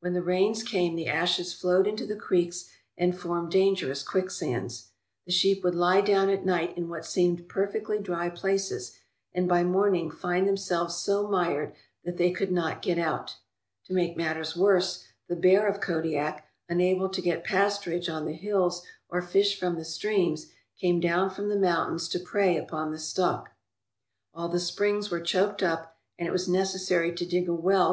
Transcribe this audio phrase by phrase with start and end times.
[0.00, 4.88] When the rains came the ashes flowed into the creeks and formed dangerous quicksands.
[5.26, 8.96] The sheep would lie down at night in what seemed per fectly dry places
[9.32, 11.72] and by morning find themselves so mired
[12.02, 13.36] that they could not get out.
[13.84, 18.84] To make matters worse, the bear of Kodiak, unable to get pasturage on the hills
[19.08, 20.48] or fish from the streams,
[20.80, 23.52] came down from the moun tains to prey upon the stock.
[24.34, 27.88] All the springs were choked up and it was necessary to dig a well.